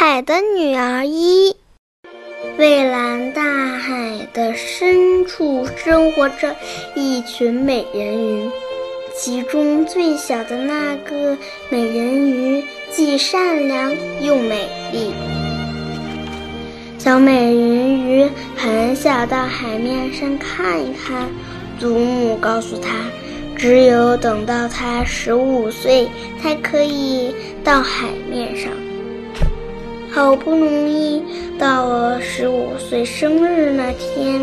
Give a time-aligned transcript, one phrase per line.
[0.00, 1.54] 海的女儿一。
[2.56, 6.56] 蔚蓝大海的深处生活着
[6.94, 8.50] 一群美人鱼，
[9.14, 11.36] 其中最小的那个
[11.68, 15.12] 美人鱼既善良又美丽。
[16.96, 21.28] 小美人鱼很想到海面上看一看，
[21.78, 22.88] 祖母告诉她，
[23.54, 26.08] 只有等到她十五岁，
[26.42, 28.72] 才可以到海面上。
[30.12, 31.22] 好不容易
[31.56, 34.40] 到了十五岁生日那天，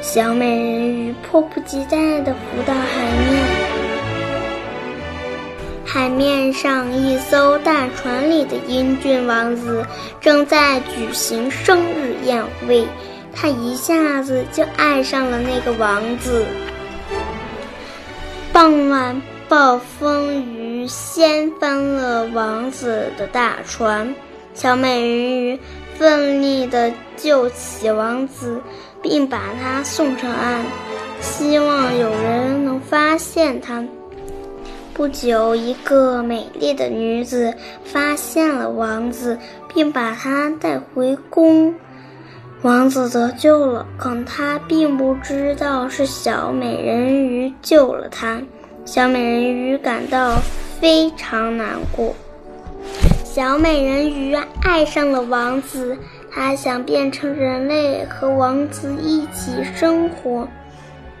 [0.00, 3.44] 小美人鱼迫不及待地浮到海面。
[5.84, 9.84] 海面上，一艘大船里的英俊王子
[10.20, 12.86] 正在举行生日宴会，
[13.34, 16.46] 他一下子就爱上了那个王子。
[18.50, 24.14] 傍晚，暴风雨掀翻了王子的大船。
[24.58, 25.60] 小美人鱼
[25.96, 28.60] 奋力地救起王子，
[29.00, 30.64] 并把他送上岸，
[31.20, 33.84] 希望有人能发现他。
[34.92, 39.38] 不久，一个美丽的女子发现了王子，
[39.72, 41.72] 并把他带回宫。
[42.62, 48.42] 王子得救了，可他并不知道是小美人鱼救了他。
[48.84, 50.34] 小美人鱼感到
[50.80, 52.12] 非常难过。
[53.38, 55.96] 小美人鱼爱上了王子，
[56.28, 60.48] 她想变成人类和王子一起生活。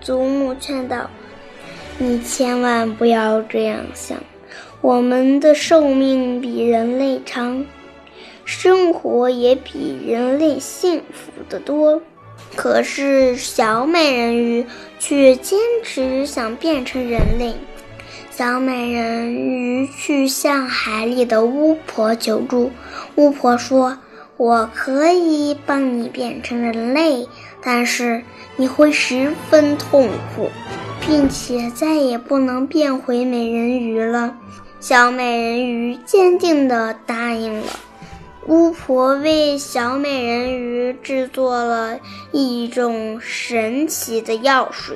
[0.00, 1.10] 祖母劝道
[2.00, 4.16] ：“你千万不要这样想，
[4.80, 7.66] 我们的寿命比人类长，
[8.46, 12.00] 生活也比人类幸福得多。”
[12.56, 14.64] 可是小美人鱼
[14.98, 17.52] 却坚持想变成人类。
[18.36, 22.70] 小美人鱼去向海里的巫婆求助。
[23.14, 23.96] 巫婆说
[24.36, 27.26] ：“我可以帮你变成人类，
[27.62, 28.22] 但是
[28.56, 30.50] 你会十分痛苦，
[31.00, 34.36] 并且再也不能变回美人鱼了。”
[34.80, 37.72] 小美人鱼坚定地答应了。
[38.48, 41.98] 巫婆为小美人鱼制作了
[42.32, 44.94] 一种神奇的药水。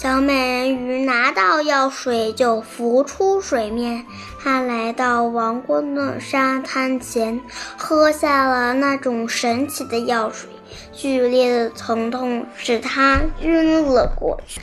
[0.00, 4.06] 小美人鱼拿到药水就浮出水面，
[4.40, 7.40] 她来到王宫的沙滩前，
[7.76, 10.48] 喝下了那种神奇的药水，
[10.92, 14.60] 剧烈的疼痛使她晕了过去。